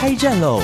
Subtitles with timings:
[0.00, 0.60] 开战喽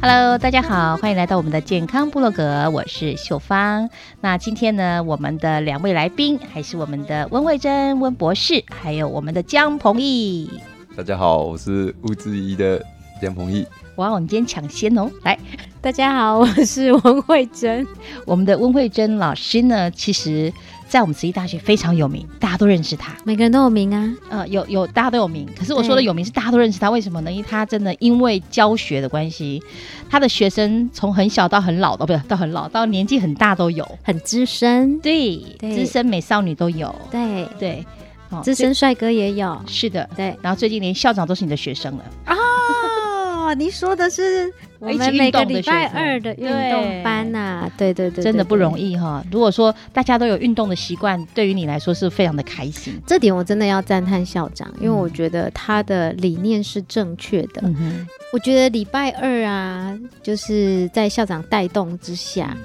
[0.00, 3.90] ！Hello，大家好，欢迎来到我们的健康部落格，我是秀芳。
[4.20, 10.48] 那今天呢，我们的两位来宾还是我们的温慧珍温博士，还有我们的江鹏毅。
[10.96, 12.80] 大家好，我是物质一的
[13.20, 13.66] 江鹏毅。
[13.96, 15.10] 哇，我们今天抢先哦！
[15.24, 15.36] 来，
[15.82, 17.86] 大家好，我是温慧珍。
[18.26, 20.52] 我们的温慧珍老师呢，其实
[20.86, 23.16] 在我们慈济大学非常有名，大家都认识他。
[23.24, 25.48] 每个人都有名啊，呃，有有大家都有名。
[25.58, 27.32] 可是我说的有名是大家都认识他，为什么呢？
[27.32, 29.62] 因为他真的因为教学的关系，
[30.10, 37.86] 他的学生从很小到很老都不是到很老到年纪很大都有，很资深，对，对资深美少女都有，对，对，
[38.28, 40.36] 哦资深帅哥也有，是的，对。
[40.42, 48.96] 然后最近连校长都是你的学生了，哦，你说的是我们每个礼拜二的运动班呐、对对对，真的不容易。
[48.96, 49.22] 哈。
[49.30, 52.98] 如果说大家都有运动的习惯，对于你来说是非常的开心。
[53.06, 57.60] 这点我真的要赞叹校长，因为我觉得他的理念是正确的。
[57.62, 62.56] 嗯，我觉得礼拜二啊，就是在校长带动之下，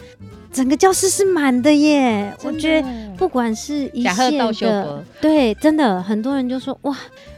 [0.53, 2.33] 整个教室是满的耶。
[2.43, 6.95] 我觉得不管是一线的博，对，真的很多人就说哇，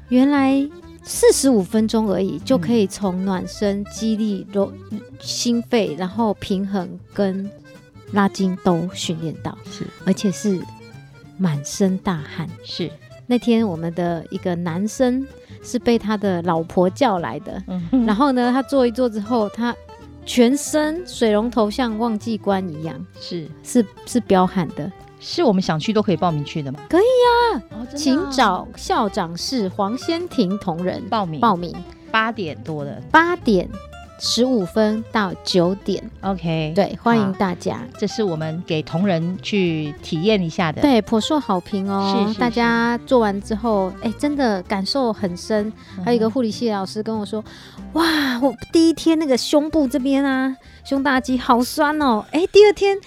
[0.09, 0.64] 原来
[1.08, 4.72] 四十五分钟而已就可以从暖身、激励、柔
[5.22, 7.50] 心肺，然后平衡跟
[8.11, 9.85] 拉筋都训练到，是。
[10.05, 10.61] 而且是
[11.38, 12.45] 满身大汗。
[12.61, 12.91] 是，
[13.25, 15.25] 那天我们的一个男生
[15.63, 17.88] 是被他的老婆叫来的，嗯。
[17.89, 19.74] 哼，然后呢，他做一做之后，他
[20.25, 24.91] 全身水龙头像忘记关一样，是是是彪悍的。
[25.19, 26.79] 是我们想去都可以报名去的吗？
[26.89, 31.75] 可以呀，哦请找校长室黄先庭同仁报名报名，
[32.11, 33.67] 八点多的八点
[34.19, 37.81] 十五分到九点，，OK，对，欢迎大家。
[38.00, 40.81] 这是我们给同仁去体验一下的。
[40.81, 42.33] 对，颇受好评哦是。
[42.33, 45.72] 是大家做完之后，哎，真的感受很深。
[45.97, 47.44] 嗯，还有一个护理系老师跟我说
[47.94, 52.25] ：“哇，我第一天那个胸部这边啊，胸大肌好酸哦。
[52.31, 52.97] 哎，第二天，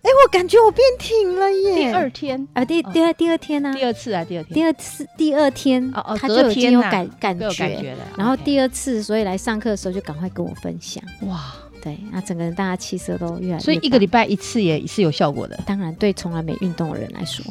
[0.00, 1.74] 哎，我感觉我变挺了耶。
[1.74, 7.96] 第二天，啊，第哦第二第二天呢、第二次啊，第二天，第二次第二天，哦哦他就已经有隔天呐感感觉。
[8.16, 11.02] 然后第二次，所以来上课的时候就赶快跟我分享。
[11.22, 13.60] 哇，对，那整个人大家气色都越来越。
[13.60, 15.58] 所以一个礼拜一次也是有效果的。
[15.66, 17.44] 当然对从来没运动的人来说，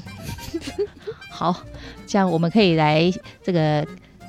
[1.30, 1.56] 好，
[2.06, 3.12] 这样我们可以来
[3.44, 3.86] 这个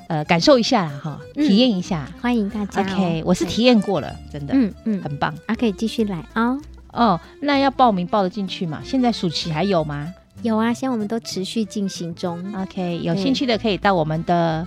[0.07, 2.05] 呃感受一下啦哈，嗯体验一下。
[2.21, 2.85] 欢迎大家、哦。
[2.85, 6.59] OK，我是体验过了，真的，嗯嗯，很棒啊，可以继续来哦。
[6.93, 7.19] 哦。
[7.41, 8.81] 那要报名报得进去吗？
[8.83, 12.41] 现在暑期还有吗有啊，现在我们都持续进行中。
[12.55, 14.65] ？OK，有兴趣的可以到我们的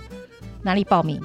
[0.61, 1.19] 哪里报名？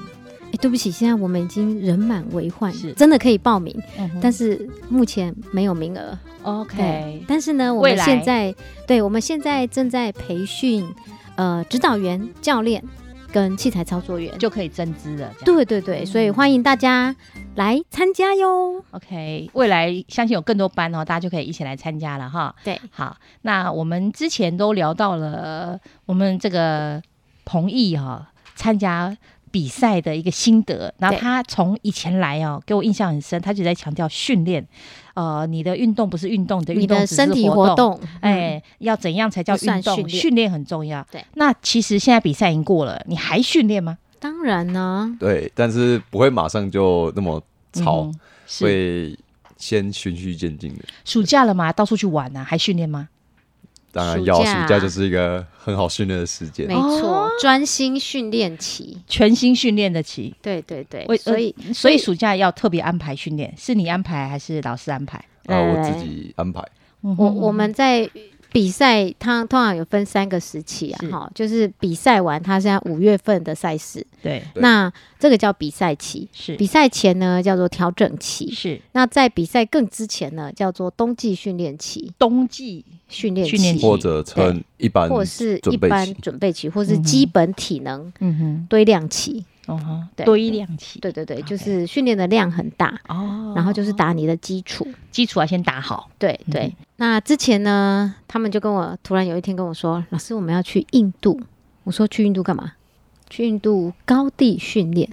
[0.51, 6.17] 哎，对不起，现在我们已经人满为患是，真的可以报名，嗯但是目前没有名额。
[6.41, 8.55] OK，但是呢，我们现在
[8.87, 10.83] 对，我们现在正在培训
[11.35, 12.83] 呃指导员、教练
[13.31, 14.37] 跟器材操作员。
[14.37, 15.33] 就可以增资了。
[15.45, 17.15] 对对对，所以欢迎大家
[17.55, 18.83] 来参加哟。
[18.91, 22.55] OK，未来相信有更多班哦，大家就可以一起来参加了哈。
[22.63, 27.01] 对，好，那我们之前都聊到了我们这个
[27.45, 29.15] 彭毅哈、参加
[29.51, 34.65] 比赛的一个心得，然后他从以前来哦，给我印象很深，他就在强调训练，
[35.13, 39.95] 呃，你的运动不是运动，你的运动只是的身体活活动，哎、嗯，要怎样才叫运动？
[39.95, 41.05] 训练训练很重要。
[41.11, 43.97] 对，那其实现在比赛已经过了，你还训练吗？
[44.19, 47.41] 当然呢，对，但是不会马上就那么
[47.73, 49.17] 超，嗯哼是会
[49.57, 50.83] 先循序渐进的。
[51.05, 53.09] 暑假了嘛，到处去玩啊，还训练吗？
[53.91, 56.75] 当然要，暑假暑假就是一个很好训练的时间没。
[56.75, 58.97] 错，专心训练期。
[59.07, 65.17] 全心训练的期，对对对为，所以呃所以暑假要特别安排训练，是你安排还是老师安排？
[65.47, 66.63] 啊，我自己安排。
[67.01, 68.09] 我我我们在
[68.51, 74.43] 比赛，它通常有分三个时期啊，哈，就是比赛完，它现在五月份的赛事，对。
[74.53, 74.61] 对。
[74.61, 76.27] 那这个叫比赛期。
[76.33, 76.55] 是。
[76.55, 78.81] 比赛前呢叫做调整期，是。
[78.93, 83.79] 那在比赛更之前呢叫做冬季训练期，冬季训练训练期。
[83.81, 86.67] 期，或者称一般或是一般准备期。
[86.67, 88.67] 或是基本体能嗯哼。
[88.69, 89.45] 堆量期。
[89.69, 94.87] 嗯哼，对堆量起，对对对，就是训练的量很大，哦，然后就是打你的基础。
[95.11, 101.39] 基础要先打好，嗯对对，那之前呢，他们就跟我突然有一天跟我说，老师我们要去印度。
[101.83, 102.73] 我说去印度干嘛？
[103.29, 105.09] 去印度高地训练。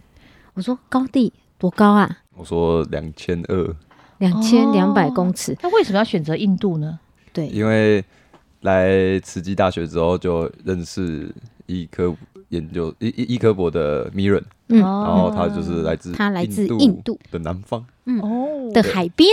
[0.54, 2.18] 我说高地多高啊？
[2.34, 3.76] 我说两千二，
[4.18, 5.56] 两千两百哦公尺。
[5.62, 6.98] 那为什么要选择印度呢？
[7.32, 8.04] 对，因为
[8.60, 11.34] 来慈济大学之后就认识
[11.66, 12.14] 一科
[12.50, 14.82] 研究医医医科博的 Miran，嗯。
[14.82, 18.20] 哦然后他就是来自他来自印度的南方，嗯。
[18.20, 18.72] 哦。
[18.72, 19.28] 的海边？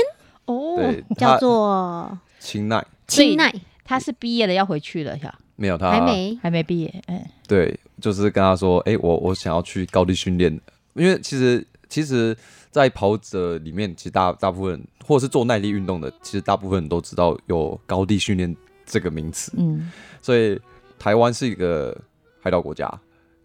[0.45, 2.85] 哦，对，叫做青奈。
[3.07, 6.37] 青奈，他是毕业了要回去了，是吧，没有他还没。
[6.41, 10.51] 还没毕业，哎，对，就是跟他说，哎、我我想要去高地训练，
[10.95, 12.35] 因为其实其实，
[12.71, 18.53] 在跑者里面，其实大大部分或者是做耐力运动的，其实大部分人都知道有高地训练
[18.85, 20.59] 这个名词，嗯，所以
[20.99, 21.95] 台湾是一个
[22.43, 22.91] 海岛国家，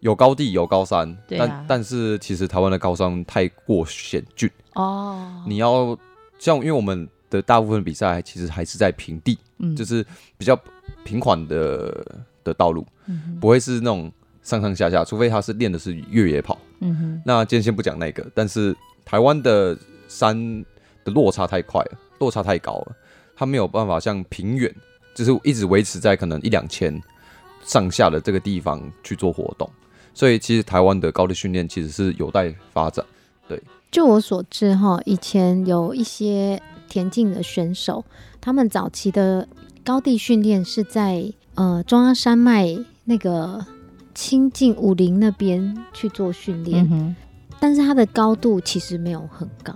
[0.01, 1.17] 有高地有高山，啊。
[1.29, 5.97] 但但是其实台湾的高山太过险峻，哦，你要
[6.37, 9.73] 像因为我们的大部分比赛其实还是在平地，嗯。
[9.73, 10.05] 就是
[10.37, 10.59] 比较
[11.05, 12.05] 平缓的
[12.43, 14.11] 的道路，嗯不会是那种
[14.43, 16.59] 上上下下，除非他是练的是越野跑。
[16.81, 18.75] 嗯哼，那今天先不讲那个，但是
[19.05, 20.35] 台湾的山
[21.03, 22.95] 的落差太快了，落差太高了，
[23.35, 24.73] 它没有办法像平原，
[25.13, 27.01] 就是一直维持在可能一两千
[27.69, 29.69] 上下的这个地方去做活动。
[30.13, 33.05] 所以其实台湾的高地训练其实是有待发展。
[33.47, 33.61] 对
[33.91, 38.03] 就我所知哈，以前有一些田径的选手，
[38.41, 39.47] 他们早期的
[39.83, 42.67] 高地训练是在呃中央山脉
[43.05, 43.63] 那个
[44.13, 47.15] 清境武林那边去做训练，嗯，
[47.59, 49.73] 但是它的高度其实没有很高。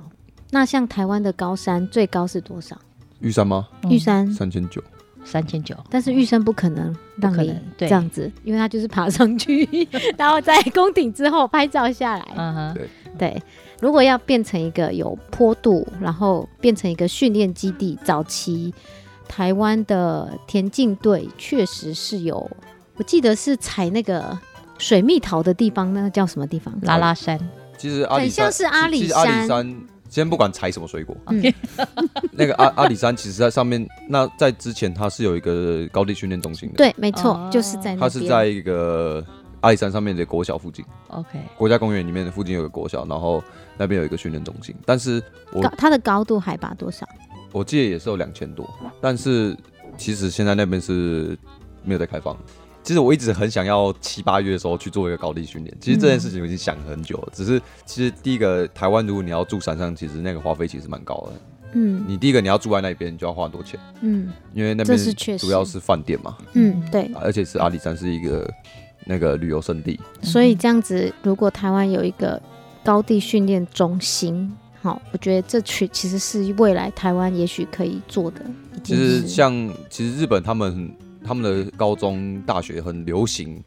[0.51, 2.77] 那像台湾的高山最高是多少？
[3.21, 3.67] 玉山吗？
[3.89, 4.83] 玉山，三千九。
[5.23, 7.87] 三千九，但是玉生不可能让你对。
[7.87, 9.67] 这样子，因为他就是爬上去，
[10.17, 12.25] 然后在宫顶之后拍照下来。
[12.35, 12.77] 嗯哼，
[13.17, 13.41] 对，
[13.79, 18.73] 如果要变成一个有坡度，然后变成一个训练基地，早期
[19.27, 22.49] 台湾的田径队确实是有，
[22.95, 24.37] 我记得是采那个
[24.77, 26.73] 水蜜桃的地方，那个叫什么地方？
[26.81, 27.39] 拉拉山，
[27.77, 29.81] 其实阿里很像是阿里其实阿里山山，
[30.13, 31.53] 先不管采什么水果，嗯。
[32.31, 37.49] 那个阿阿里山其实在上面，那在之前它是有一个高地训练中心的，，对，没错，哦。
[37.51, 38.01] 就是在那。
[38.01, 39.25] 它是在一个
[39.61, 43.43] 阿里山上面的国小附近，OK，国家公园里面的附近有个国小，然后
[43.75, 45.19] 那边有一个训练中心，但是
[45.51, 47.07] 我高它的高度海拔多少？
[47.51, 48.69] 我记得也是有两千多，
[49.01, 49.57] 但是
[49.97, 51.35] 其实现在那边是
[51.83, 52.37] 没有在开放。
[52.83, 57.29] 其实我一直很想要七八月的时候去做一个高地训练，其实这件事情我已经想很久了。
[57.33, 61.33] 只是其实第一个台湾，如果你要住山上，其实那个花费其实蛮高的。
[61.75, 64.97] 嗯你第一个你要住在那边，你就要花很多钱，嗯因为那边
[65.37, 67.09] 主要是饭店嘛，嗯，对。
[67.15, 68.47] 而且是阿里山是一个
[69.05, 69.99] 那个旅游胜地。
[70.21, 72.39] 所以这样子，如果台湾有一个
[72.83, 78.41] 高地训练中心，好，我觉得这其其实是未来台湾也许可以做的
[78.75, 78.95] 一其。
[78.95, 80.91] 实像其实日本他们
[81.23, 83.63] 他们的高中大学很流行，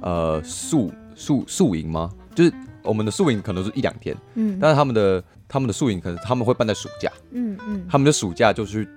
[0.00, 2.10] 呃宿宿宿营吗？
[2.34, 2.52] 就是
[2.82, 4.58] 我们的宿营可能是一两天，嗯。
[4.60, 8.88] 但是他们的他们的宿营可能他们会办在暑假，嗯嗯，他们的暑假就去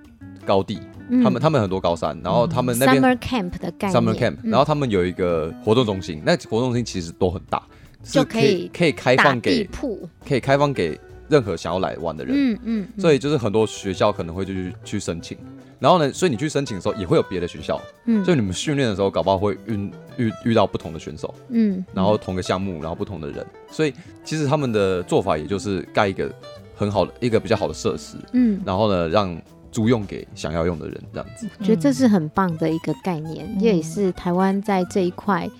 [0.46, 1.22] 高地，嗯。
[1.22, 4.02] 他们他们很多高山，然后他们那边 summer camp 的概念。
[4.02, 4.50] Summer camp，嗯。
[4.50, 7.62] 然后他们有一个活动中心，那活动中心其实都很大，
[8.02, 12.34] 就可可以可以开放给铺，可以开放给任何想要来玩的人。
[12.34, 13.00] 嗯嗯，嗯。
[13.00, 15.36] 所以就是很多学校可能会去去申请，
[15.78, 18.24] 然后呢，所以你去申请的时候也会有别的学校，嗯。
[18.24, 23.92] 所以你们训练的时候搞不好会遇遇遇到不同的选手，嗯，然后同个项目，然后不同的人，所以
[24.24, 26.32] 其实他们的做法也就是盖一个
[26.74, 29.36] 很好的一个比较好的设施，嗯，然后呢让
[29.70, 31.48] 租用给想要用的人这样子。
[31.58, 33.60] 我觉得这是很棒的一个概念，嗯。
[33.60, 35.50] 也是台湾在这一块，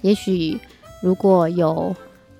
[0.00, 0.58] 也许
[1.02, 1.94] 如果有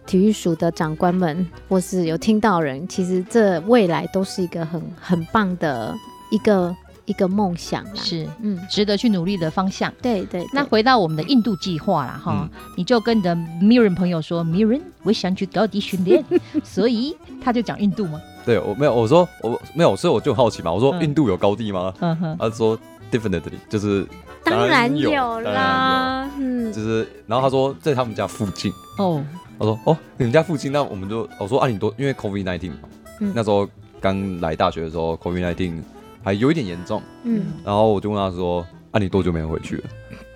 [0.07, 5.93] 体育署的长官们，或是有听到人，其实这未来都是一个很很棒的
[6.31, 6.75] 一个
[7.07, 7.91] 一个梦想啦。
[7.95, 9.93] 是嗯，值得去努力的方向。
[10.01, 16.25] 对对，那回到我们的印度计划啦，哈、你就跟你的 Mirren 朋友说，Mirren，我想去高地训练，
[16.63, 18.21] 所以他就讲印度吗？
[18.45, 21.95] 对我没有我说我没有，所以我就很好奇嘛，我说嗯印度有高地吗？
[22.01, 22.79] 嗯哼，他说
[23.11, 24.07] definitely 就是
[24.45, 28.71] 当然有有当然啦，嗯有，就是然后他说在他们家附近。
[28.99, 29.25] 哦，
[29.57, 32.89] 我说哦，你们家附近，那我们就我说啊，你多因为 COVID nineteen 嘛，
[33.21, 33.67] 嗯那时候
[33.99, 35.81] 刚来大学的时候，COVID nineteen
[36.25, 39.85] 还有一点严重，嗯，然后我就问他说啊，你多久没有回去了？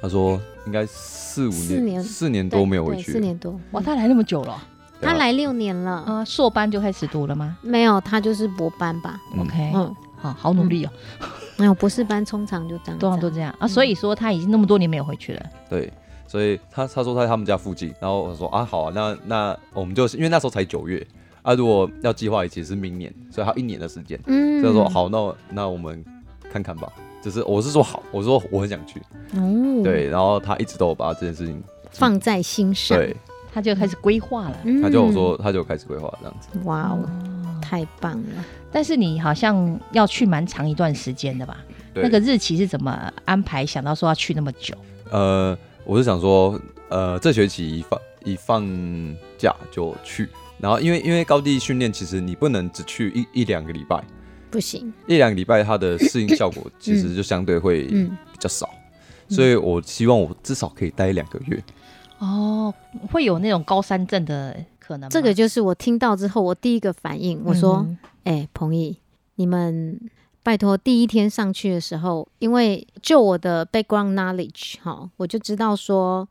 [0.01, 2.03] 他说应该四五年，四年。
[2.03, 4.63] 四年对多没有回去四年多，哇，他来那么久了，
[5.01, 7.57] 他来六年了，啊，硕班就开始读了吗？
[7.63, 10.91] 没有，他就是博班吧，嗯？OK，嗯，好好努力哦，
[11.57, 13.55] 没有博士班通常就这样通常都这样。
[13.59, 15.93] 啊，所以说他已经那么多年没有回去了，对，
[16.27, 21.05] 所以他他说他在他们家附近，然后我说啊好啊，那那我们就是因为那时候才九月
[21.49, 26.05] 啊，如果要计划，其实是明年，所以还有一年的时间，嗯所以说，好，那那我们
[26.53, 26.93] 看看吧。
[27.23, 29.01] 就是我是说好，我说我很想去，
[29.35, 33.17] 哦，，对，然后他一直都有把这件事情放在心上，对，
[33.51, 34.57] 他就开始规划了。
[34.65, 37.09] 嗯他就有说他就开始规划这样子，哇哦，
[37.63, 41.57] 太棒了，但是你好像要去蛮长一段时间的吧？
[41.95, 43.65] 那个日期是怎么安排？
[43.65, 44.75] 想到说要去那么久？
[45.11, 50.29] 呃，我是想说，呃，这学期一放一放假就去，
[50.61, 54.03] 然后因为因为高地训练，其实你不能只去一一两个礼拜，
[54.51, 58.69] 不行，一两个礼拜它的适应效果其实就相对会嗯比较少，
[59.29, 61.63] 所以我希望我至少可以待两个月。
[62.19, 62.75] 哦，
[63.13, 65.09] 会有那种高山症的可能吗？
[65.11, 67.99] 这个就是我听到之后，我第一个反应，我说，嗯。
[68.25, 68.95] 哎、彭毅，
[69.37, 69.99] 你们
[70.43, 76.29] 拜托第一天上去的时候，因为就我的 background knowledge 哈，我就知道说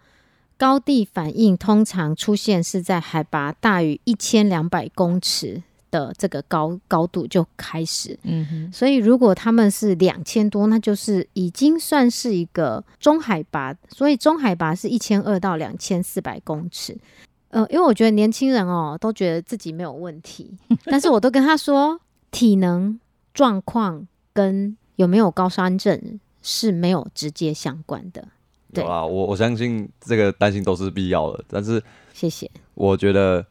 [0.58, 5.62] 高地反应通常出现是在海拔大于一千两百公尺
[5.92, 8.18] 的这个高高度就开始。
[8.24, 16.98] 嗯哼，所以如果他们是两千多，那就是已经算是一个中海拔，所以中海拔是一千二到两千四百公尺。
[17.50, 20.52] 呃，因为我觉得年轻人哦都觉得自己没有问题，
[20.86, 22.00] 但是我都跟他说，
[22.32, 23.00] 体能
[23.34, 28.28] 状况跟有没有高山症是没有直接相关的。
[28.74, 31.82] 对有啦，我我相信这个担心都是必要的，但是
[32.14, 32.50] 谢谢。
[32.74, 33.46] 我觉得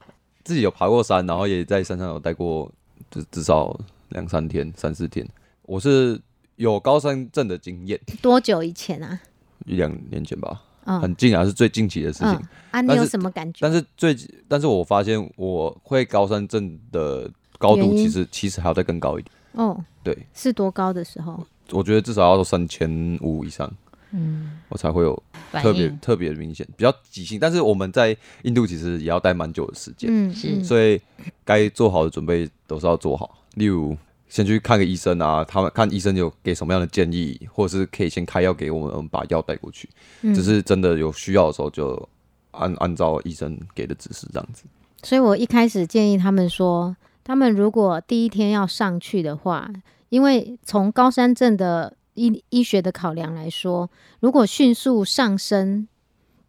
[0.45, 2.71] 自己有爬过山，然后也在山上有待过，
[3.11, 3.79] 至至少
[4.11, 5.27] 两三天、三四天。
[5.63, 6.21] 我是
[6.57, 9.19] 有高山症的经验，多久以前啊？
[9.65, 12.33] 一两年前吧，嗯很近啊，是最近期的事情。
[12.33, 13.59] 嗯啊，你有什么感觉？
[13.63, 19.33] 但是最，但是我发现我会高山症的高度其实其实还要再更高一点。
[19.53, 21.45] 哦，对，是多高的时候？
[21.73, 23.69] 我觉得至少要三千五以上，
[24.13, 25.23] 嗯，我才会有
[25.53, 27.39] 特别特别明显，比较急性。
[27.39, 31.01] 但是我们在印度其实也要待蛮久的时间，嗯，所以
[31.45, 33.39] 该做好的准备都是要做好。
[33.55, 33.97] 例如，
[34.29, 39.89] 先去看个医生啊，他们看医生有给什么样的建议，或者是可以先开药给我们，我们把药带过去。
[40.23, 42.09] 嗯只是真的有需要的时候，就
[42.53, 44.65] 按按照医生给的指示这样子。
[45.03, 49.71] 所以我一开始建议他们说，他们如果第一天要上去的话，
[50.09, 55.87] 因为从高山镇的医医学的考量来说，如果迅速上升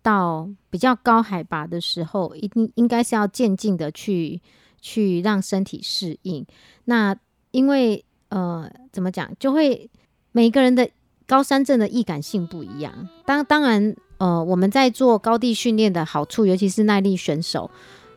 [0.01, 4.41] 到比较高海拔的时候，一定应该是要渐进的去
[4.81, 6.45] 去让身体适应。
[6.85, 7.15] 那
[7.51, 9.89] 因为呃，怎么讲，就会
[10.31, 10.89] 每个人的
[11.25, 13.07] 高山症的易感性不一样。
[13.25, 17.69] 当当然，呃，我们在做高地训练的好处，尤其是耐力选手，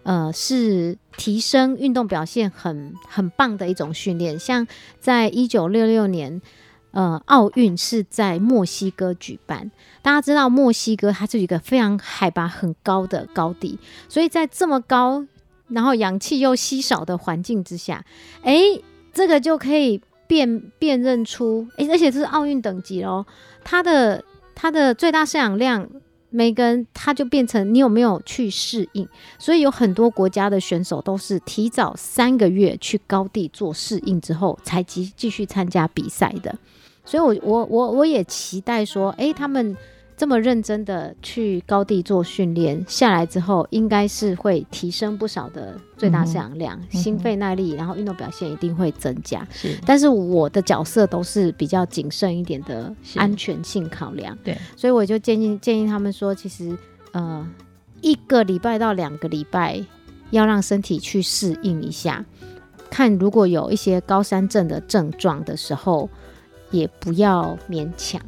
[0.02, 4.38] 呃，是提升运动表现很很棒的一种训练。
[4.38, 4.66] 像
[4.98, 6.40] 在一九六六年，
[6.92, 9.70] 呃，奥运是在墨西哥举办。
[10.02, 13.78] 大家知道墨西哥它是一个非常海拔很高的高地，
[14.08, 15.24] 所以在这么高，
[15.68, 18.04] 然后氧气又稀少的环境之下，
[18.42, 18.60] 哎，
[19.12, 23.26] 这个就可以辨辨认出，哎，而且这是奥运等级哦，
[23.62, 25.88] 它的它的最大摄氧量。
[26.32, 36.56] 每个人他就变成你有没有去适应，所以有很多国家的选手都是提早三个月去高地做适应之后，才继继续参加比赛的。
[37.10, 39.76] 所以我，我我我也期待说，诶，他们
[40.16, 46.96] 这么认真的去高地做训练下来之后，应该是会提升不少的最大摄氧量、哼。
[46.96, 49.44] 心肺耐力，然后运动表现一定会增加。
[49.50, 49.76] 是。
[49.84, 56.78] 但是我的角色都是比较谨慎一点的安全性考量，对，所以我就建议建议他们说，其实
[57.10, 57.44] 呃
[58.02, 59.84] 一个礼拜到两个礼拜
[60.30, 62.24] 要让身体去适应一下，
[62.88, 66.08] 看如果有一些高山症的症状的时候，
[66.70, 68.20] 也不要勉强。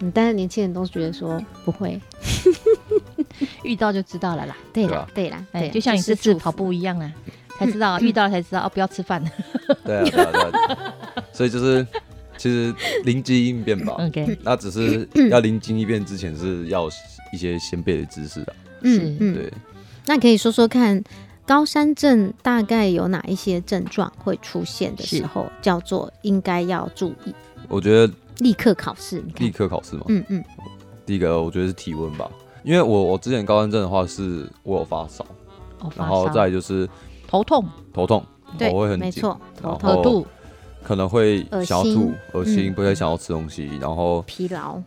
[0.00, 2.00] 嗯，但是年轻人都觉得说不会，
[3.62, 4.56] 遇到就知道了啦。
[4.72, 7.12] 对啦对啦，哎，对，就像你这次跑步一样啊，
[7.58, 9.22] 才知道遇到了才知道哦，不要吃饭。
[9.84, 10.94] 对啊，对啊，对啊对啊。
[11.32, 11.86] 所以就是
[12.36, 13.94] 其实灵机应变吧。
[13.98, 16.88] OK，那只是 要临机应变之前是要
[17.32, 18.54] 一些先辈的知识的。
[18.80, 19.52] 嗯是嗯，对，
[20.06, 21.00] 那可以说说看，
[21.44, 27.34] 高山症大概有哪一些症状会出现的时候，叫做应该要注意，
[27.68, 29.22] 我觉得立刻考试。
[29.36, 30.04] 立，刻考试嘛。
[30.08, 30.44] 嗯嗯，
[31.04, 32.30] 第一个我觉得是体温吧，
[32.62, 35.26] 因为我我之前高山症的话是我有发烧，
[35.80, 36.88] 哦，然后再就是
[37.26, 38.24] 头痛、头痛，
[38.56, 40.26] 对头会很紧，没错，头然后痛、
[40.82, 44.80] 可能会恶想要吐心、恶心，嗯不太想要吃东西，然后疲劳，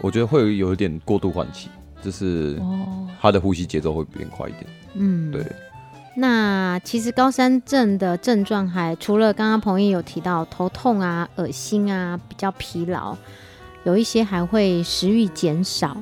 [0.00, 1.68] 我觉得会有一点过度换气，
[2.00, 4.66] 就是哦，他的呼吸节奏会变快一点。
[4.94, 5.44] 嗯，对。
[6.14, 13.16] 那其实高山症的症状还除了刚刚彭毅有提到头痛啊、恶心啊、比较疲劳，
[13.84, 15.96] 有一些还会食欲减少，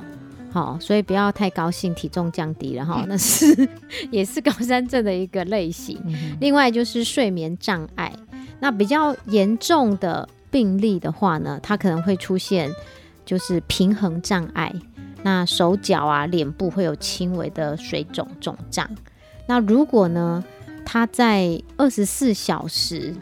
[0.52, 3.68] 好，所以不要太高兴，体重降低了哈，那是
[4.10, 5.96] 也是高山症的一个类型。
[6.04, 8.12] 嗯另外就是睡眠障碍，
[8.58, 12.68] 那比较严重的病例的话呢，它可能会出现
[13.24, 14.74] 就是平衡障碍，
[15.22, 18.90] 那手脚啊、脸部会有轻微的水肿肿胀。
[19.50, 20.44] 那如果呢，
[20.86, 23.12] 它在二十四小时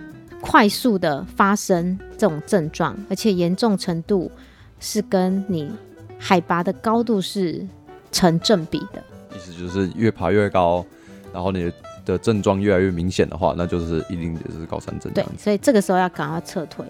[0.43, 4.31] 快速的发生这种症状，而且严重程度
[4.79, 5.73] 是跟你
[6.19, 7.67] 海拔的高度是
[8.13, 9.03] 成正比的。
[9.35, 10.85] 意思就是越爬越高，
[11.33, 11.73] 然后你
[12.05, 16.85] 的症状越来越明显的话，那就是一定就是高山症对，所以这个时候要赶快撤退。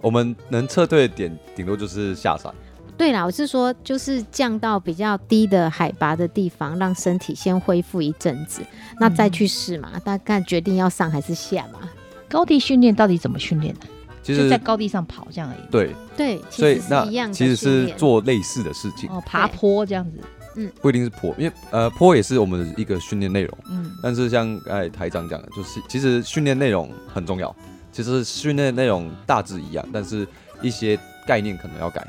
[0.00, 2.52] 我们能撤退的点，顶多就是下山。
[3.00, 8.60] 对啦，我是说，就是降到比较低的海拔的地方，让身体先恢复一阵子，
[8.98, 11.78] 那再去试嘛，大概决定要上还是下嘛。
[12.28, 13.80] 高地训练到底怎么训练呢？
[14.22, 15.70] 其实就在高地上跑这样而已。
[15.70, 20.20] 对，对，其实是所以那一样的其实是做类似的事情，哦，爬坡这样子。
[20.56, 23.58] 嗯不一定是坡，因为呃坡也是我们的一个训练内容。
[23.70, 27.56] 嗯，但是像刚才台长讲的，就是其实训练内容很重要。
[27.90, 30.28] 其实训练内容大致一样，但是
[30.60, 32.06] 一些概念可能要改，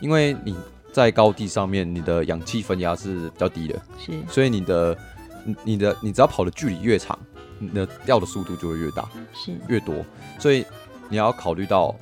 [0.00, 0.56] 因为你
[0.92, 4.96] 在高地上面，你的氧气分压是比较低的，是所以你的
[5.44, 7.18] 你你的你只要跑的距离越长，
[7.58, 9.94] 你的掉的速度就会越大是，越多。
[10.38, 10.64] 所以
[11.08, 11.94] 你要考虑到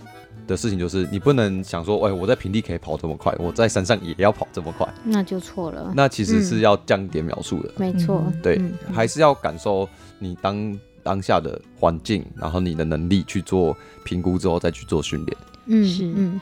[0.47, 5.93] 的事情就是，你不能想说，哎，我在平地可以跑这么快，我在山上也要跑这么快，那就错了。
[5.95, 7.73] 那其实是要降点秒数的。
[7.77, 15.39] 没错，嗯对，嗯还是要感受你当当下的环境，然后你的能力去做评估之后再去做训练。
[15.67, 16.41] 嗯是嗯。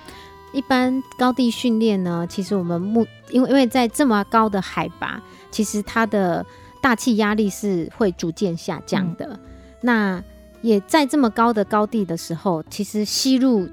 [0.52, 6.44] 一般高地训练呢，其实我们目因为因为在这么高的海拔，其实它的
[6.80, 9.38] 大气压力是会逐渐下降的。
[9.80, 10.22] 那
[10.60, 13.68] 也在这么高的高地的时候，其实吸入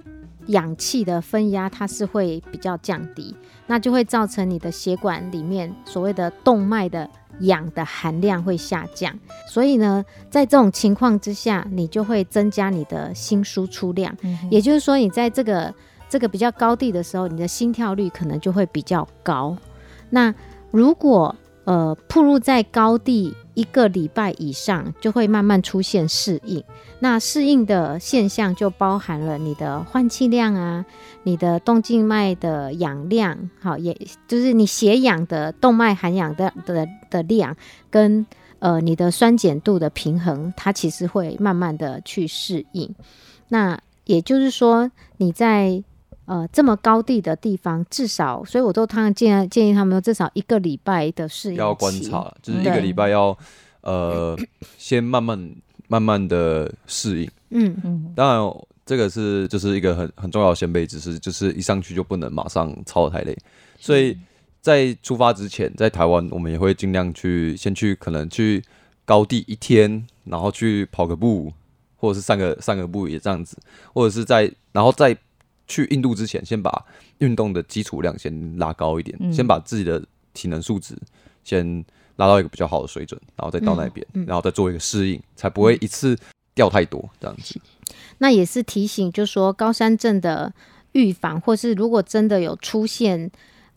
[0.47, 7.09] 氧气的分压它是会比较降低，那就会造成你的血管里面所谓的动脉的
[7.41, 9.13] 氧的含量会下降。
[9.49, 14.15] 所以呢，在这种情况之下，你就会增加你的心输出量。
[14.21, 15.73] 嗯也就是说，你在这个
[16.09, 19.57] 这个比较高地的时候，你的心跳率可能就会比较高。
[20.09, 20.33] 那
[20.71, 26.63] 如果呃铺路在高地一个礼拜以上，就会慢慢出现适应。
[26.99, 30.85] 那适应的现象就包含了你的换气量啊，
[31.23, 33.95] 你的动静脉的氧量，好，也
[34.27, 37.55] 就是你血氧的动脉含氧的的的量
[37.91, 38.25] 跟
[38.59, 42.95] 呃你的酸碱度的平衡，它其实会慢慢的去适应。
[43.49, 45.83] 那也就是说，你在
[46.27, 53.35] 呃这么高地的地方，至少，所以我都常常建议建议他们说，至少一个礼拜的适应要观期察，就是一个礼拜要
[53.81, 54.37] 呃
[54.77, 55.55] 先慢慢
[55.87, 57.31] 慢慢的适应。
[57.49, 57.75] 嗯。
[57.83, 58.13] 嗯。
[58.15, 63.37] 当然，这个是就是一个很很重要的先辈知识，就是一上去就不能马上超得太累，
[63.79, 64.17] 所以
[64.61, 68.63] 在出发之前，在台湾我们也会尽量去先去可能去
[69.05, 71.53] 高地一天，然后去跑个步，
[71.95, 73.57] 或者是散个散个步也这样子，
[73.93, 75.17] 或者是在然后再
[75.67, 76.85] 去印度之前，先把
[77.19, 79.31] 运动的基础量先拉高一点，嗯。
[79.33, 80.03] 先把自己的
[80.33, 80.97] 体能素质
[81.43, 81.83] 先
[82.15, 84.25] 拉到一个比较好的水准，然后再到那边，嗯嗯。
[84.25, 86.17] 然后再做一个适应，才不会一次
[86.55, 87.59] 掉太多这样子。
[88.19, 90.53] 那也是提醒，就说高山症的
[90.93, 93.29] 预防，或是如果真的有出现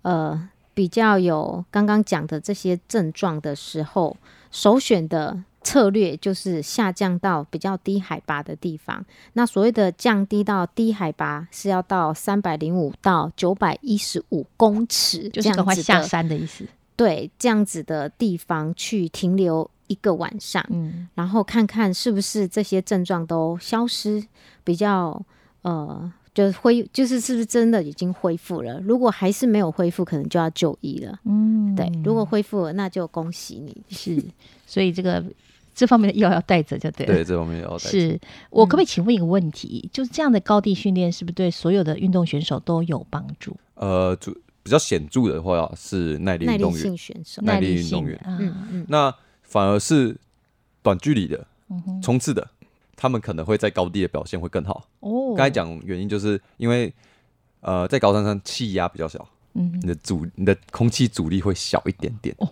[0.02, 4.16] 呃比较有刚刚讲的这些症状的时候，
[4.50, 9.04] 首选的策略就是下降到比较低海拔的地方。
[9.34, 16.66] 那所谓的降低到低海拔，是要到三百零五到九百一十五公尺，就是赶快这样子的下山的意思。
[16.96, 20.64] 对这样子的地方去停留一个晚上。
[20.68, 24.22] 嗯，然后看看是不是这些症状都消失，
[24.62, 25.22] 比较
[25.62, 28.78] 呃，就是恢，就是是不是真的已经恢复了？
[28.80, 31.18] 如果还是没有恢复，可能就要就医了。
[31.24, 33.82] 嗯对，如果恢复了，那就恭喜你。
[33.88, 34.22] 是，
[34.66, 35.24] 所以这个
[35.80, 37.14] 这方面的药要带着就对了。
[37.14, 39.88] 对，这方面也要带是我可不可以请问一个问题？
[39.90, 43.56] 就是这样的高地训练是不是对所有的运动选手都有帮助？
[43.76, 44.30] 呃，主
[44.62, 50.14] 比较显著的话是耐力耐力运动员性，选手，耐力力运动员啊嗯嗯，那反而是
[50.82, 51.46] 短距离的
[52.02, 52.46] 冲刺的，
[52.94, 54.86] 他们可能会在高地的表现会更好。
[55.00, 56.92] 哦，刚才讲原因就是因为
[57.62, 62.36] 呃，在高山上气压比较小，嗯你的阻你的空气阻力会小一点点。
[62.38, 62.46] 哦，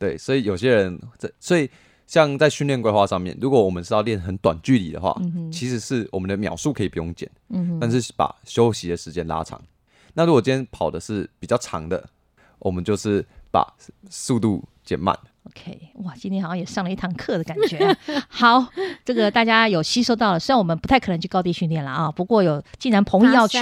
[0.00, 1.70] 对，所以有些人在，所以
[2.06, 9.60] 像在训练规划上面，如果我们是要练很短距离的话，嗯其实是我们的秒数可以不用减，嗯但是把休息的时间拉长。
[10.14, 12.08] 那如果今天跑的是比较长的，
[12.58, 13.66] 我们就是把
[14.08, 15.14] 速度减慢
[15.44, 17.96] ，OK，哇，今天好像也上了一堂课的感觉啊、
[18.30, 18.66] 好，
[19.04, 23.58] 这个大家有吸收到了，虽然我们不太可能去高地训练了啊，不过有既然彭毅要去，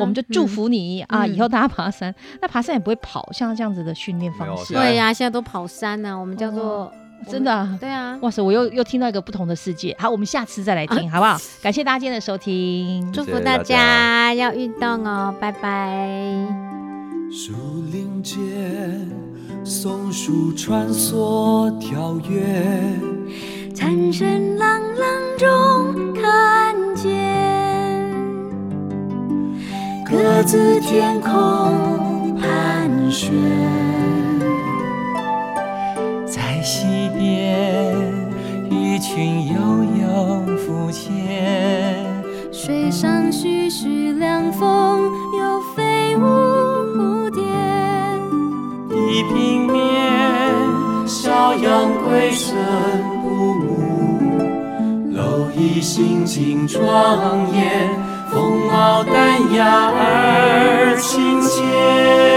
[0.00, 1.34] 我们就祝福你、啊，嗯。
[1.34, 2.14] 以后大家爬山。
[2.42, 4.74] 那爬山也不会跑，像这样子的训练方式。
[4.74, 6.92] 对呀、现在都跑山呢、我们叫做、
[7.28, 7.76] 真的、啊。
[7.80, 8.18] 对啊。
[8.22, 8.42] 哇塞！
[8.42, 9.94] 我又又听到一个不同的世界。
[9.98, 11.38] 好，我们下次再来听，好不好？
[11.62, 13.12] 感谢大家今天的收听。
[13.12, 16.08] 祝福大家要运动哦，拜拜。
[17.30, 17.52] 树
[17.90, 19.10] 林间，
[19.64, 22.98] 松鼠穿梭跳跃，
[23.74, 27.12] 蝉声朗朗中看见，
[30.08, 33.34] 各自天空盘旋。
[37.18, 37.94] 边，
[38.70, 39.54] 一群悠
[40.00, 42.06] 悠浮潜。
[42.52, 46.20] 水上徐徐凉风，有飞舞
[46.94, 47.42] 蝴蝶。
[48.88, 50.54] 地平面，
[51.06, 52.56] 小羊归声
[53.22, 53.64] 不母，
[55.12, 57.88] 蝼蚁行进庄严，
[58.30, 62.35] 风貌淡雅而亲切。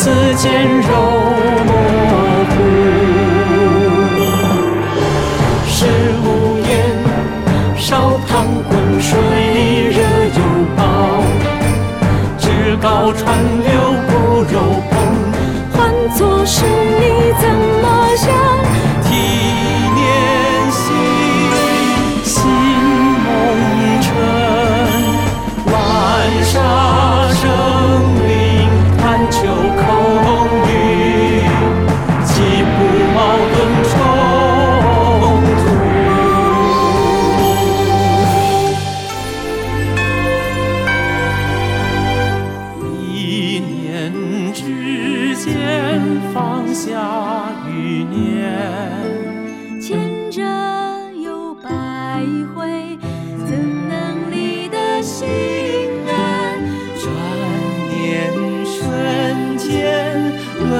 [0.00, 2.29] 血光似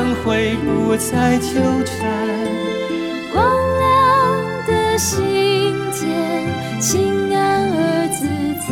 [0.01, 1.95] 轮回不再纠缠。
[3.31, 3.45] 光
[3.79, 3.87] 亮
[4.67, 6.09] 的心间，
[6.81, 8.27] 心安而自
[8.67, 8.69] 在，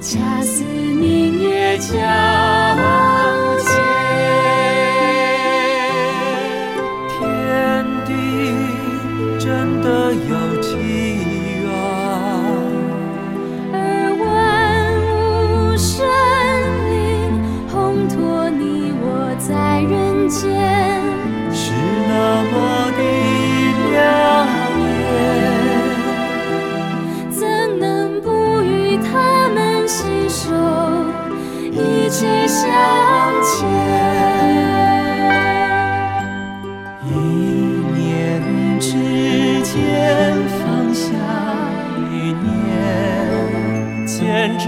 [0.00, 1.98] 恰似明月皎
[44.20, 44.64] 念，牵着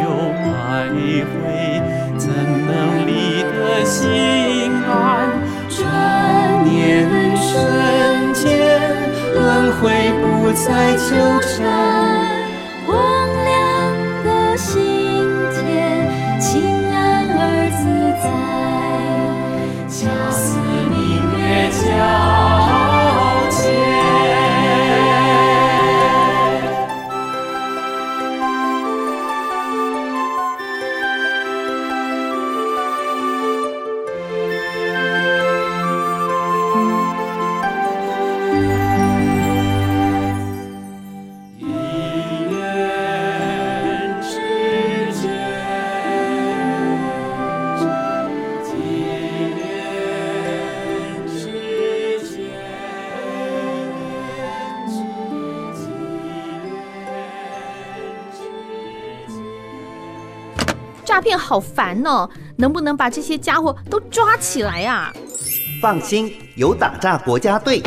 [0.00, 0.04] 又
[0.52, 1.82] 百回，
[2.16, 5.28] 怎能离得心安？
[5.68, 8.80] 转念瞬间，
[9.34, 11.04] 轮回不再纠
[11.40, 12.33] 缠。
[61.14, 65.12] 诈骗好烦哦，能不能把这些家伙都抓起来啊？
[65.80, 67.80] 放心，有打诈国家队。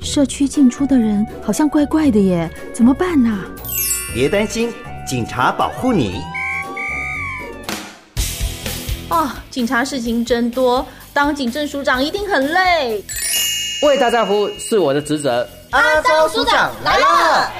[0.00, 3.40] 社区进出的人好像怪怪的耶，怎么办呐、
[4.14, 4.72] 别担心，
[5.04, 6.22] 警察保护你。
[9.10, 13.04] 哦，警察事情真多，当警政署长一定很累。
[13.82, 15.44] 为大家服务是我的职责。
[15.72, 17.50] 阿昭署长来了。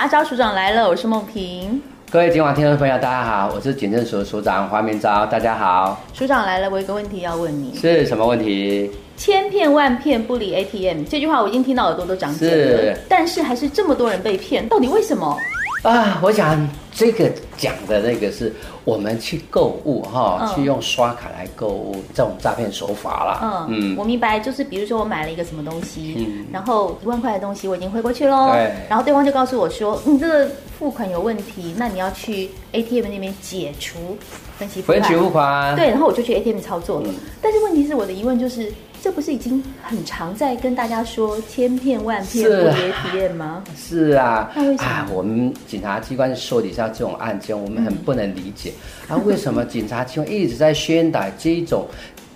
[0.00, 1.78] 阿昭署长来了，我是梦萍。
[2.10, 6.00] 各位今晚听众朋友，大家好，我是警政署的署长黄明昭，大家好。
[6.14, 8.90] 署长来了，我有个问题要问你：是什么问题？
[9.18, 15.36] 千骗万骗不离 ATM，这句话我已经听到耳朵都长茧了是，但是还是这么多人被骗，到底为什么？
[15.82, 17.30] 啊，我想这个
[17.60, 18.50] 讲的那个是
[18.84, 23.66] 我们去购物哈，嗯去用刷卡来购物这种诈骗手法啦。
[23.68, 34.16] 嗯，我明白，就是比如说我买了一个什么东西，嗯然后一万块的东西我已经汇过去喽，对然后对方就告诉我说，你这个付款有问题，那你要去 ATM 那边解除
[34.58, 35.02] 分期付款。
[35.02, 37.08] 分期付款对，然后我就去 ATM 操作了。
[37.08, 43.64] 嗯但是问题是我的疑问就是，这不是已经很常在跟大家说千骗万骗不是啊离 ATM 吗？
[43.76, 48.72] 是啊，那为什么啊，我们警察机关受理下这种案件，我们很不能理解、
[49.08, 51.86] 啊，为什么警察机关一直在宣导这一种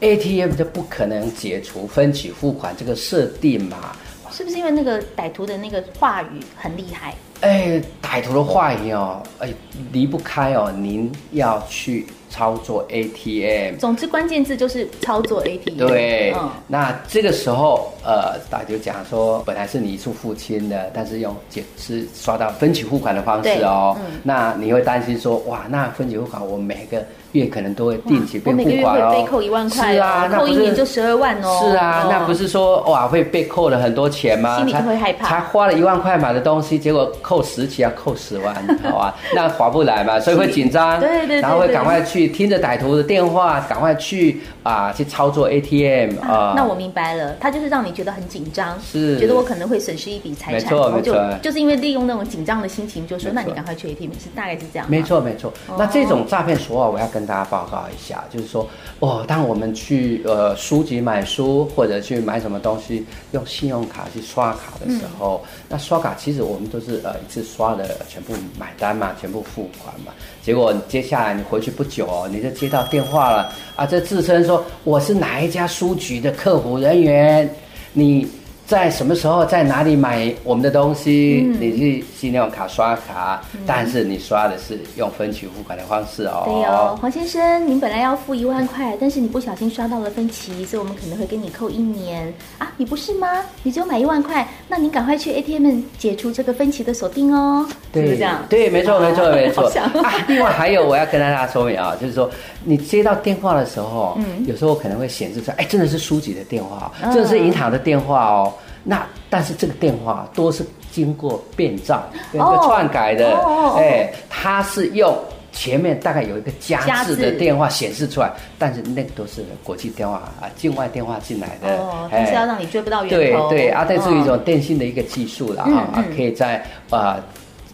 [0.00, 3.94] ATM 就不可能解除分期付款这个设定嘛？
[4.30, 7.14] 是不是因为那个歹徒的那个话语很厉害？
[7.40, 9.52] 哎，歹徒的话语哦，哎，
[9.92, 13.76] 离不开哦，您要去操作 ATM。
[13.78, 15.78] 总之关键字就是操作 ATM。
[15.78, 23.96] 对，嗯，那这个时候，呃，大家就讲说，本来是你一处付清的，但是用解是刷到分期付款的方式哦。
[24.24, 29.10] 那你会担心说，哇，那分期付款我每个月可能都会定期变我每个月付款哦。
[29.10, 31.60] 会被扣一万块哦，是啊，那扣一年就十二万哦。
[31.62, 34.56] 是啊，哦那不是说哇会被扣了很多钱吗？
[34.56, 38.54] 心里就会害怕才花了一万块买的东西，结果扣十期要扣十万，
[38.90, 39.14] 好吧？
[39.34, 46.54] 那划不来嘛，所以会紧张，对对对对然后会赶快去听着歹徒的电话，赶快去啊去操作 ATM 啊。
[46.56, 54.90] 那我明白了，他就是让你觉得很紧张，是觉得我可能会损失一笔财没产，然后就错没错就是因为利用那种紧张的心情，就说那你赶快去 ATM，是大概是这样吗。
[54.90, 55.52] 没错，没错。
[55.68, 58.68] 哦那这种诈骗手法，我要跟大家报告一下，就是说，
[59.00, 70.12] 哦，当我们去呃书籍买书或者去买什么东西，用信用卡去刷卡的时候，嗯那刷卡其实我们都是呃一次刷的全部买单嘛，全部付款嘛。
[70.44, 77.48] 结果接下来你回去不久，你就接到电话了啊，这自称说我是哪一家书局的客服人员，
[77.92, 78.26] 你。
[78.66, 81.42] 在什么时候在哪里买我们的东西？
[81.46, 86.42] 嗯你去信用卡刷卡，但是你刷的是用分期付款的方式哦。
[86.46, 93.42] 对哦，黄先生，您本来要付一万块，但是你不小心刷到了分期，所以我们可能会跟你扣一年啊，你不是吗？
[93.62, 98.42] 你只有买一万块，那您赶快去 ATM 解除这个分期的锁定哦，是不是这样？
[98.48, 99.68] 对，没错，没错，没错
[100.02, 100.14] 啊。
[100.26, 102.30] 另外还有我要跟大家说明啊，就是说
[102.64, 108.52] 你接到电话的时候，嗯有时候可能会显示出来，哎，真的是书籍的电话，嗯真的是银行的电话哦。
[108.84, 113.36] 那但是这个电话都是经过变造、跟一个哦篡改的
[113.76, 115.16] 哎，它是用。
[115.56, 123.48] 前面大概有一个加加字字的电话显示出来，但是那个都是国际电话啊，境外电话进来的，哦，哎但是要让你追不到源头。
[123.50, 127.20] 对对啊，这是一种嗯电信的一个技术了啊嗯，可以在啊，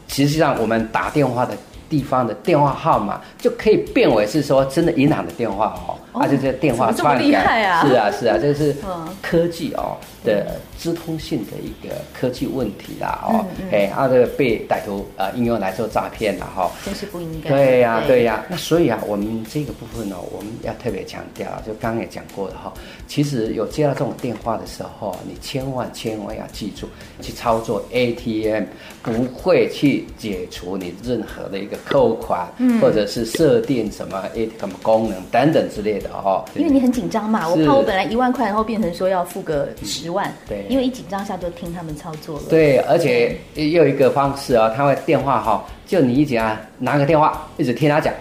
[0.08, 1.56] 实际上我们打电话的
[1.90, 16.70] 地方的电话号码就可以变为是说真的银行的电话哦，而且，这是电话怎么这么篡厉害啊是啊是啊， 这是嗯科技哦的资通性的一个科技问题啦哦哎，啊，这个被歹徒呃应用来做诈骗了哈。
[16.84, 17.50] 真是不应该。
[17.50, 22.72] 对呀、对呀、那所以啊，我们这个部分呢，我们要特别强调，就刚刚也讲过了哈。
[23.08, 26.86] 其实有接到这种电话的时候，你千万千万要记住，
[27.20, 28.64] 去操作 ATM
[29.02, 34.22] 不会去解除你任何的一个扣款，嗯或者是设定什么
[34.58, 36.44] 什么功能等等之类的哦。
[36.54, 42.44] 因为你很紧张嘛，我怕我本来一万块，然后变成说要付个十万，对因为一紧张下就听他们操作了。
[42.48, 48.12] 对，而且又有一个方式啊，他会电话哈，就你一直啊拿个电话，一直听他讲，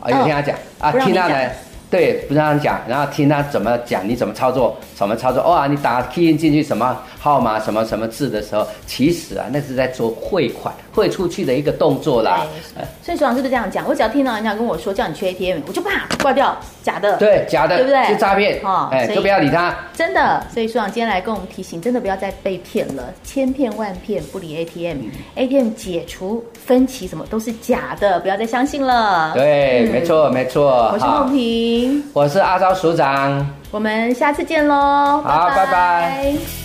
[0.00, 1.50] 啊，一直听他讲、啊，听他呢，
[1.90, 12.46] 对，不让他讲，然后听他怎么讲，你怎么操作，怎么操作，哇，你打 key in 进去什么号码，什么什么字的时候，其实啊，那是在做汇款汇出去的一个动作啦。
[12.76, 13.86] 呃所以所长是不是这样讲？
[13.88, 17.16] 我只要听到人家跟我说叫你去 ATM，我就啪挂掉，假的。
[17.16, 19.74] 对，假的，对不对是诈骗，哦哎，就不要理他。
[19.94, 29.32] 真的，所以所长今天来跟我们提醒，真的不要再被骗了，千骗万骗不理 ATM，ATM、解除分歧什么都是假的，不要再相信了。
[29.34, 30.90] 对，嗯没错，没错。
[30.92, 33.46] 我是哈梦萍，我是阿昭署长。
[33.70, 36.63] 我们下次见喽，好拜拜拜